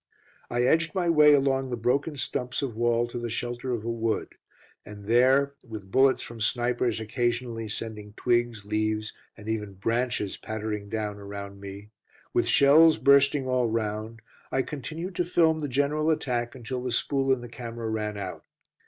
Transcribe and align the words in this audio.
I 0.49 0.63
edged 0.63 0.95
my 0.95 1.11
way 1.11 1.33
along 1.35 1.69
the 1.69 1.77
broken 1.77 2.15
stumps 2.17 2.63
of 2.63 2.75
wall 2.75 3.05
to 3.07 3.19
the 3.19 3.29
shelter 3.29 3.71
of 3.71 3.83
a 3.85 3.91
wood, 3.91 4.29
and 4.83 5.05
there, 5.05 5.53
with 5.63 5.91
bullets 5.91 6.23
from 6.23 6.41
snipers 6.41 6.99
occasionally 6.99 7.67
sending 7.69 8.13
twigs, 8.13 8.65
leaves, 8.65 9.13
and 9.37 9.47
even 9.47 9.73
branches 9.75 10.37
pattering 10.37 10.89
down 10.89 11.19
around 11.19 11.59
me, 11.59 11.91
with 12.33 12.47
shells 12.47 12.97
bursting 12.97 13.47
all 13.47 13.67
round, 13.69 14.23
I 14.51 14.63
continued 14.63 15.13
to 15.17 15.23
film 15.23 15.59
the 15.59 15.67
general 15.67 16.09
attack 16.09 16.55
until 16.55 16.81
the 16.81 16.91
spool 16.91 17.31
in 17.31 17.41
the 17.41 17.47
camera 17.47 17.87
ran 17.87 18.17
out. 18.17 18.43